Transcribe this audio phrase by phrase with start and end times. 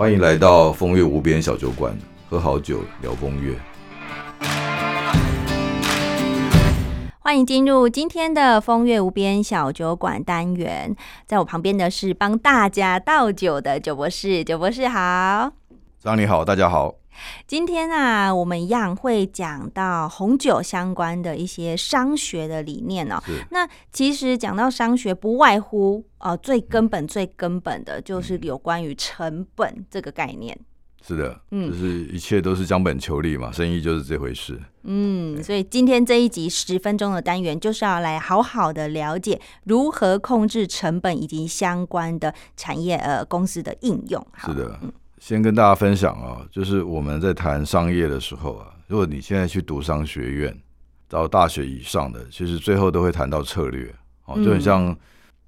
[0.00, 1.94] 欢迎来到风月无边小酒馆，
[2.26, 3.54] 喝好酒聊风月。
[7.18, 15.52] 欢迎进入今天的风月无边小酒馆单元，在我旁边的是帮大家倒酒的酒博士，酒博士好。
[15.98, 16.94] 张你好，大家好。
[17.46, 23.22] 今天啊，我们一样会讲到红酒相关的一些商学的理念哦。
[23.50, 30.58] 那其实讲到商学，不外乎呃最根本、最根本的就是有关于成本这个概念。
[31.02, 34.60] 是的，嗯，就是一切都是将本求利嘛，生意就是这回事。
[34.82, 44.26] 嗯，所以今天这一集十分钟的单元，就是要来好好的了解如何控制成本以及相关的产业呃公司的应用。
[44.44, 44.78] 是的，
[45.20, 50.58] 先跟大家分享啊，就是我们在谈商业的时候啊，如果你现在去读商学院
[51.06, 53.94] 到大学以上的，其实最后都会谈到策略，
[54.24, 54.96] 哦，就很像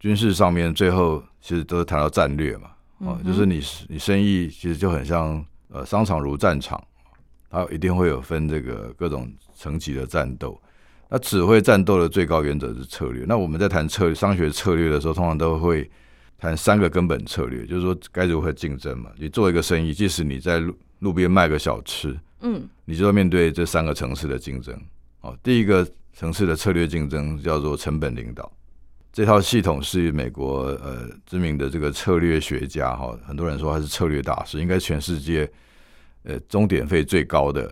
[0.00, 2.70] 军事上面最后其实都是谈到战略嘛。
[2.98, 6.82] 哦，就是你你生意其实就很像呃商场如战场，
[7.48, 10.60] 它一定会有分这个各种层级的战斗。
[11.08, 13.24] 那指挥战斗的最高原则是策略。
[13.26, 15.88] 那我们在谈策略商学策略的时候，通常都会
[16.40, 19.10] 谈三个根本策略，就是说该如何竞争嘛。
[19.18, 24.74] 你做一个生意，即使你在路路边卖个小吃，嗯，你就要面对这三个层次的竞争。
[25.20, 28.50] 哦，第一个层次的策略竞争叫做成本领导。
[29.12, 35.50] 这套系统是美国呃知名的这个策略学家哈，很多人说他是策略大师，应该全世界
[36.22, 37.70] 呃终点费最高的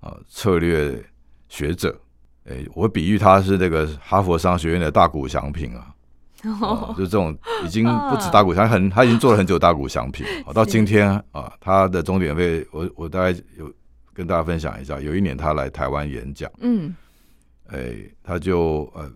[0.00, 1.02] 啊策略
[1.48, 1.98] 学者。
[2.46, 5.94] 诶，我比喻他是那个哈佛商学院的大谷祥平啊，
[6.98, 13.72] 就这种已经不止大股祥，很他已经做了很久大股祥品， 到今天啊他的终点费，我我大概有
[14.12, 16.94] 跟大家分享一下，有一年他来台湾演讲，嗯，
[17.68, 19.10] 哎他就呃。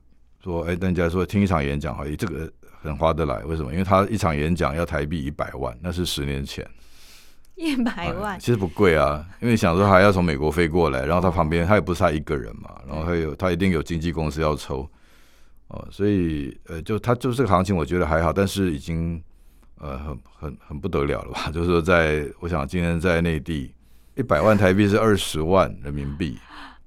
[0.45, 2.49] 说哎，人家说听一场演讲，哎，这个
[2.81, 3.43] 很划得来。
[3.47, 3.73] 为什么？
[3.73, 6.65] 因为他一场演讲要台币一百万，那是十年前。
[7.57, 14.89] 一百万其实不贵啊，因为想说还要从美国飞过来，然后他旁边他也不是他一个人嘛，然后还有他一定有经纪公司要抽
[15.69, 19.21] 哦，所以呃，就他就这个行情，我觉得还好，但是已经
[19.79, 21.51] 呃很很很不得了了吧？
[21.55, 23.75] 就是说，在我想今天在内地，
[24.15, 26.39] 一百万台币是二十万人民币。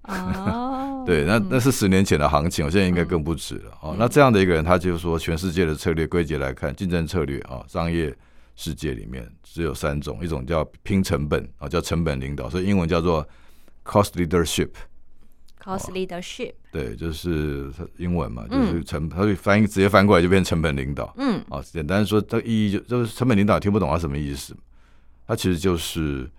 [0.03, 3.95] 哦，对，那那是十年前的行情，我现在应该更不止了哦。
[3.99, 8.15] 那这样的一个人，他就说，全世界的策略归结来看，竞争策略啊，商业
[8.55, 13.27] 世界里面只有三种，一种叫拼成本啊，叫成本领导，所以英文叫做
[13.83, 14.69] cost leadership。
[15.61, 21.13] Cost leadership，对，就是英文嘛，就是成，他就翻译直接翻过来就变成本领导。
[21.17, 24.55] 嗯，啊，简单说，这意义就就是成本领导听不懂他什么意思，
[25.27, 26.29] 他其实就是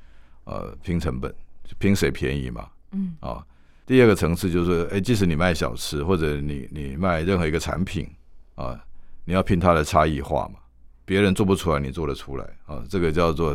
[0.44, 1.32] 呃拼成本，
[1.78, 2.68] 拼谁便宜嘛。
[2.92, 3.44] 嗯，啊。
[3.86, 8.08] 第二个层次就是，哎，即使你卖小吃，或者你你卖任何一个产品
[8.54, 8.78] 啊，
[9.24, 10.60] 你要拼它的差异化嘛，
[11.04, 13.52] 别人做不出来，你做得出来啊，这个叫做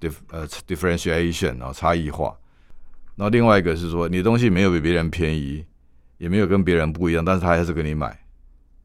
[0.00, 2.36] dif 呃 differentiation 啊，差异化。
[3.16, 5.64] 然后另外一个是说，你的东西没有比别人便宜，
[6.18, 8.18] 也没有跟别人不一样，但是他还是跟你买，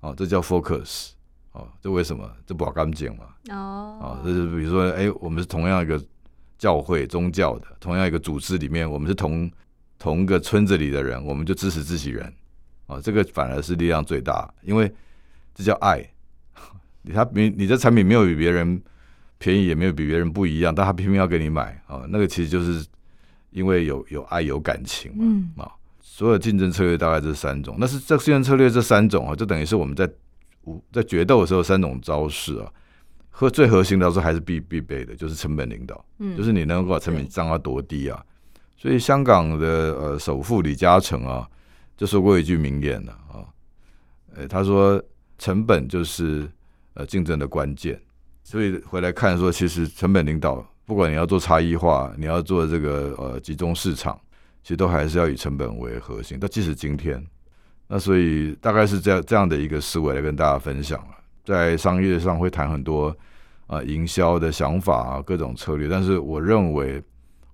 [0.02, 1.12] 哦，这叫 focus，
[1.52, 2.30] 哦，这为什么？
[2.46, 3.26] 这不好干净嘛？
[3.56, 6.02] 哦，啊，这是比如说，哎，我们是同样一个
[6.58, 9.50] 教会宗教的，同样一个组织里面，我们是同。
[10.02, 12.34] 同个村子里的人，我们就支持自己人，
[12.86, 14.90] 哦，这个反而是力量最大，因为
[15.54, 16.02] 这叫爱。
[17.04, 18.82] 你他你你的产品没有比别人
[19.40, 22.82] 便宜，也没有比别人不一样，但他偏偏要给你买啊，那个其实就是
[23.52, 25.16] 因为有有爱有感情
[25.56, 25.72] 嘛啊。
[26.02, 30.10] 所有竞争策略大概这三种，那是这竞争策略这三种啊，就等于是我们在
[30.92, 32.70] 在决斗的时候三种招式啊，
[33.30, 38.22] 和最核心的是还是必必备的，就是成本领导，嗯，就是你能够把成本降到多低啊。
[38.76, 41.48] 所以香港的呃首富李嘉诚啊，
[41.96, 43.48] 就说过一句名言了啊，
[44.36, 45.02] 呃他说
[45.38, 46.50] 成本就是
[46.96, 47.98] 呃竞争的关键，
[48.44, 54.20] 所以回来看说，其实成本领导，不管你要做差异化，你要做这个呃集中市场，
[54.64, 56.38] 其实都还是要以成本为核心。
[56.42, 57.24] 但即使今天，
[57.88, 63.16] 那所以大概是这样这样的一个思维来跟大家分享了，在商业上会谈很多
[63.68, 67.02] 啊营销的想法啊各种策略，但是我认为。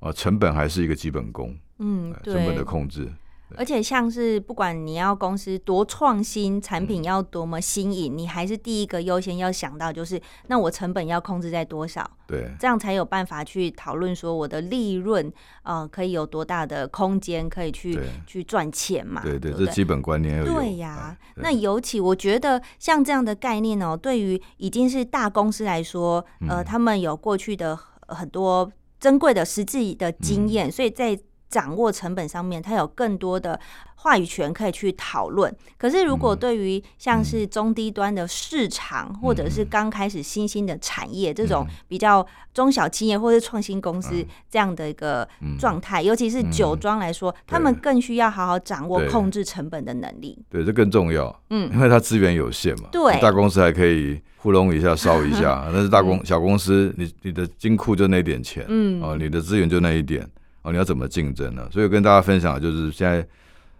[0.01, 3.11] 啊，成本还是一个基本功，嗯，成本的控制。
[3.55, 12.09] 而且像是不管你要公司多创新，产品要多么新颖，你还是第一个优先要想到就是，那我成本要控制在多少？
[12.27, 15.31] 对，这样才有办法去讨论说我的利润，
[15.63, 19.21] 呃，可以有多大的空间可以去去赚钱嘛？
[19.21, 20.43] 对对，这基本观念。
[20.43, 27.77] 对呀，那尤其我觉得像这样的概念哦，对于已经是大公司来说，呃，他们有过去的
[28.07, 28.71] 很多。
[28.97, 31.19] 珍贵的实际的经验，所以在
[31.55, 33.57] 掌握成本上面，他有更多的
[33.95, 35.55] 话语权可以去讨论。
[35.77, 45.25] 可是，如果对于像是中低端的市场，或者是刚开始新兴的产业这种比较中小企业或者创新公司这样的一个
[45.57, 50.37] 状态，尤其是酒庄来说，他们更需要好好掌握控制成本的能力。
[50.49, 51.33] 对，这更重要。
[51.51, 52.89] 嗯，因为它资源有限嘛。
[52.91, 60.27] 对，大公司还可以糊弄一下、烧一下， 但是大公小公司，你你的金库就那点钱，嗯，哦，你的资源就那一点。
[60.65, 61.69] 哦，你要怎么竞争呢？
[61.71, 63.27] 所以跟大家分享，就是现在，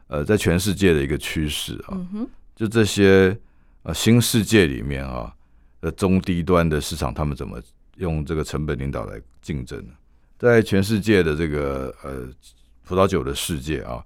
[0.06, 1.98] 呃，在全世界的一个趋势啊，
[2.56, 3.36] 就这些
[3.82, 5.34] 呃新世界里面啊
[5.82, 7.60] 的中低端的市场，他们怎么
[7.98, 9.94] 用这个成本领导来竞争呢？
[10.38, 12.30] 在全世界的这个呃
[12.84, 14.06] 葡萄酒的世界啊，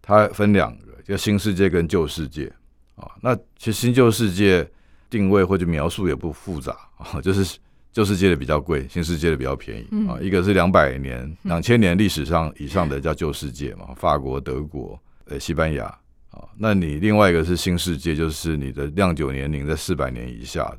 [0.00, 2.46] 它分两个，叫新世界跟旧世界
[2.94, 3.10] 啊。
[3.20, 4.64] 那其实新旧世界
[5.10, 7.58] 定位或者描述也不复杂啊，就是。
[7.94, 10.18] 旧世界的比较贵，新世界的比较便宜啊。
[10.20, 15.84] 一个是两百年、两千年历史上以上的叫旧世界嘛，法国、德国、呃西班牙
[16.30, 16.42] 啊。
[16.58, 20.78] 那你另外一个是新世界，就是你的酿酒年龄在四百年以下的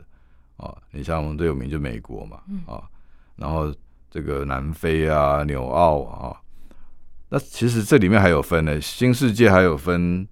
[0.57, 0.75] 啊。
[0.91, 2.83] 你像我们最有名就美国嘛啊，
[3.37, 3.73] 然后
[4.11, 6.35] 这个南非啊、纽澳啊。
[7.29, 10.27] 那其实这里面还有分呢，新世界还有分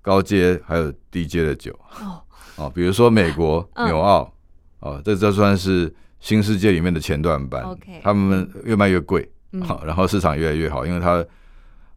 [0.00, 2.22] 高阶还有低阶的酒哦。
[2.56, 4.32] 啊，比如说美国纽澳
[4.80, 5.94] 啊，这这算是。
[6.24, 7.62] 新世界里面的前段班，
[8.02, 9.28] 他们越卖越贵，
[9.62, 11.22] 好， 然后市场越来越好，因为他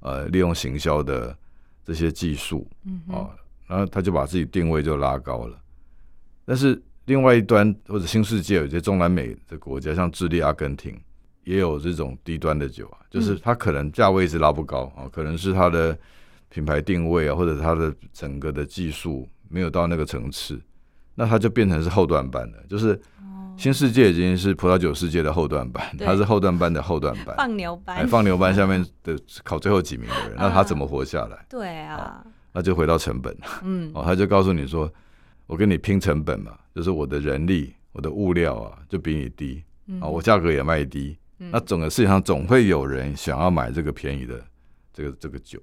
[0.02, 1.34] 呃利用行销的
[1.86, 2.70] 这些技术，
[3.08, 3.32] 哦，
[3.68, 5.58] 然后他就把自己定位就拉高了。
[6.44, 10.94] 但是另外一端或者新世界有些中南美的国家，像智利、阿根廷，
[11.46, 15.98] 也有这种低端的酒啊，就是它可能价位一直拉不高啊，可能是它的
[16.50, 20.60] 品牌定位啊，或者它的整个的技术没有到那个层次，
[21.18, 22.98] 那它就变成是后段班的，就是。
[23.60, 31.44] 新世界已经是葡萄酒世界的后段班，它是后段班的后段班，放牛班，放牛班下面的考最后几名的人，那他怎么活下来？
[31.50, 32.24] 对啊，
[32.54, 34.88] 那就回到成本，嗯，哦，他就告诉你说，
[35.48, 39.64] 我跟你拼成本嘛，就是我的人力、我的物料啊，就比你低，
[40.00, 44.40] 啊，我价格也卖低，那整个世界上总会有人想要买这个便宜的
[44.94, 45.60] 这个这个酒，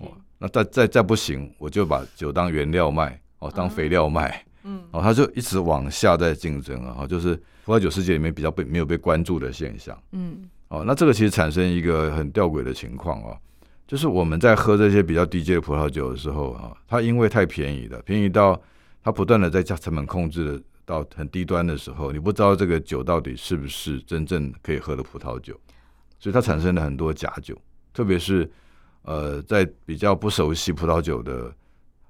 [0.00, 4.42] 哦，那再再再不行，我就把酒当原料卖，哦，当肥料卖。
[4.68, 9.96] 嗯，哦，他就一直往下在竞争啊，就是葡萄酒世界里面比较被没有被关注的现象。
[10.10, 13.38] 嗯，哦，那这个其实产生一个很吊诡的情况哦，
[13.86, 18.60] 就是我们在喝这些比较低阶的葡萄酒的时候啊，它因为太便宜了，便宜到
[19.04, 25.54] 它不断的在加成本控制的到很低端的时候，你不知道这个酒到底是不是真正可以喝的葡萄酒，
[26.18, 27.56] 所以它产生了很多假酒，
[27.94, 28.50] 特别是
[29.02, 31.54] 呃，在比较不熟悉葡萄酒的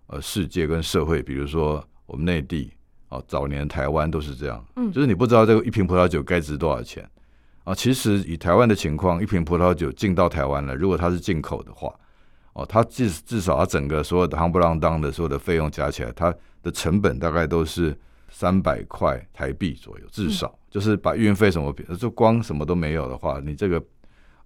[0.06, 1.86] 呃世界跟社会，比如说。
[2.06, 2.72] 我们内地
[3.08, 7.08] 啊，早年台湾都是这样，嗯，就是你不知道这个一瓶葡萄酒该值多少钱
[7.64, 7.74] 啊。
[7.74, 11.94] 其实以台湾的情况，一瓶葡萄酒进到台湾了，如果它是进口的话，
[12.52, 17.96] 哦，它至至少它整个所有的夯不啷当的所有的费用加起来，它的成本大概都是
[18.28, 23.82] 三百块台币左右，至少就是把运费什么，就光什么都没有的话，你这个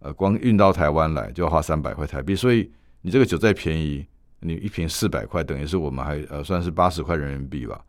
[0.00, 2.70] 呃光运到台湾来就要花三百块台币，所以
[3.00, 4.06] 你这个酒再便宜。
[4.40, 7.80] 你一瓶四百块，等于是我们还呃算是八十块人民币吧，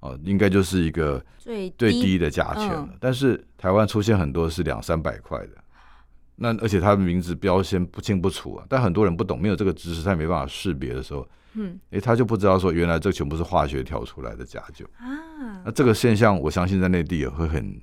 [0.00, 2.88] 哦，应该就是一个最最低的价钱了。
[2.98, 5.50] 但是台湾出现很多是两三百块的，
[6.36, 15.62] 那而且它的名字标签不清不楚啊，但很多人不懂，没有这个知识，他也没办法识别的时候，嗯，哎，他就不知道说原来这全部是化学调出来的假酒啊。
[15.64, 17.80] 那这个现象，我相信在内地也会很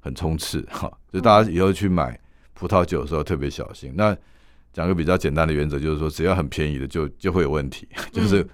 [0.00, 2.18] 很充斥哈，就大家以后去买
[2.52, 3.92] 葡萄酒的时候特别小心。
[3.96, 4.16] 那
[4.74, 7.88] 讲个比较简单的原则，就是说，只要很便宜的，就就会有问题。
[8.12, 8.46] 就是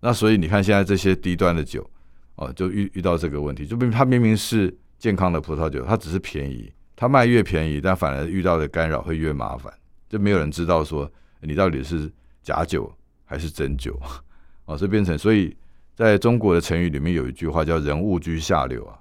[0.00, 1.88] 那所以你看，现在这些低端的酒，
[2.36, 9.72] 哦，就遇遇到这个问题，就明它明明是健康的葡萄酒，它只是便宜，它卖越便宜，但反而遇到的干扰会越麻烦，
[10.08, 11.10] 就没有人知道说
[11.40, 12.12] 你到底是
[12.42, 12.92] 假酒
[13.24, 13.98] 还是真酒，
[14.66, 15.56] 哦，所以变成，所以
[15.94, 18.98] 在中国的成语里面有一句话叫“人物居下流”啊。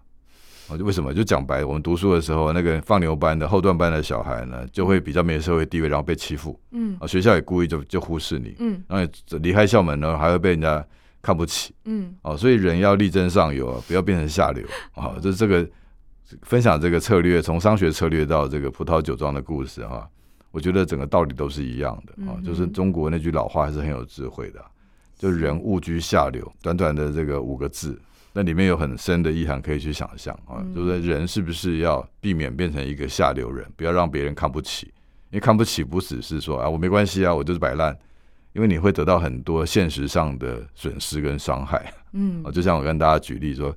[0.78, 1.14] 就为什么？
[1.14, 6.60] 就讲白，我们读书的时候，那个放牛班的后段班的小孩呢，就会比较没有社会地位，然后被欺负。
[6.72, 8.56] 嗯，啊，学校也故意就就忽视你。
[8.60, 10.86] 嗯，然后离开校门呢，还会被人家
[11.22, 11.74] 看不起。
[11.86, 14.66] 嗯，哦，所以人要力争上游啊，不要变成下流。
[14.96, 15.68] 啊，就这个
[16.44, 20.08] 分享这个策略，从商学策略到这个葡萄酒庄的故事哈，
[20.52, 22.38] 我觉得整个道理都是一样的啊。
[22.46, 24.64] 就是中国那句老话还是很有智慧的，
[25.18, 26.52] 就人勿居下流。
[26.62, 28.00] 短短的这个五个字。
[28.34, 34.88] 那里面有很深的意涵可以去想象啊，就是人是不是要避免变成一个下流人，不要让别人看不起，
[35.32, 37.98] 因为看不起不只是说啊我没关系啊，我就是摆烂，
[38.54, 41.94] 因为你会得到很多现实上的损失跟伤害。
[42.14, 43.76] 嗯，啊，就像我跟大家举例说，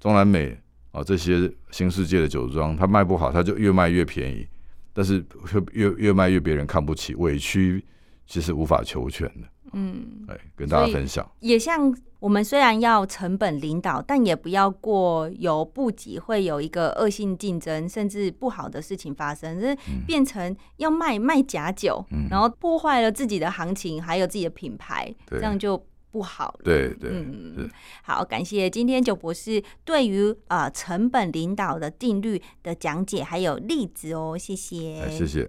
[0.00, 0.54] 中南美
[0.92, 4.46] 啊这些新世界的酒庄，它卖不好，它就越卖越便宜，
[4.92, 5.24] 但是
[5.72, 7.82] 越越卖越别人看不起，委屈
[8.26, 9.48] 其实无法求全的。
[9.74, 11.28] 嗯，哎，跟大家分享。
[11.40, 19.76] 也像我们虽然要成本领导，但也不要过犹不及，会有一个恶性竞争，甚至不好的事情发生，是
[20.06, 25.84] 变成要卖卖假酒，然后破坏了自己的行情，还有自己的品牌，这样就。
[26.14, 27.68] 不好，对对，嗯，
[28.04, 35.42] 好，感谢今天九博士对于呃成本领导的定律的讲解还有例子哦，谢谢，谢谢。